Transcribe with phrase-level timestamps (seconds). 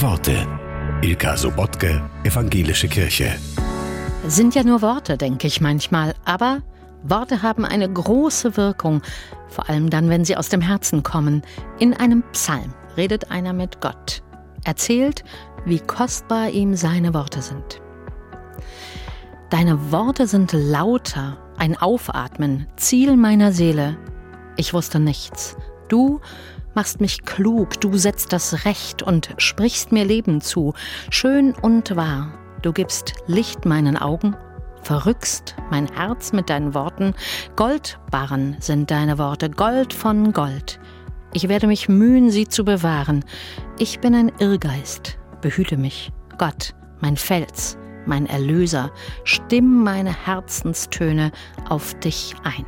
[0.00, 0.46] Worte.
[1.02, 3.36] Ilka Sobotke, Evangelische Kirche.
[4.28, 6.62] Sind ja nur Worte, denke ich manchmal, aber
[7.02, 9.02] Worte haben eine große Wirkung,
[9.48, 11.42] vor allem dann, wenn sie aus dem Herzen kommen.
[11.80, 14.22] In einem Psalm redet einer mit Gott,
[14.62, 15.24] erzählt,
[15.64, 17.80] wie kostbar ihm seine Worte sind.
[19.50, 23.96] Deine Worte sind lauter, ein Aufatmen, Ziel meiner Seele.
[24.56, 25.56] Ich wusste nichts.
[25.88, 26.20] Du
[26.78, 30.74] machst mich klug, du setzt das Recht und sprichst mir Leben zu,
[31.10, 32.38] schön und wahr.
[32.62, 34.36] Du gibst Licht meinen Augen,
[34.82, 37.14] verrückst mein Herz mit deinen Worten.
[37.56, 40.78] Goldbarren sind deine Worte, Gold von Gold.
[41.32, 43.24] Ich werde mich mühen, sie zu bewahren.
[43.80, 48.92] Ich bin ein Irrgeist, behüte mich, Gott, mein Fels mein Erlöser,
[49.24, 51.32] stimm meine Herzenstöne
[51.68, 52.64] auf dich ein.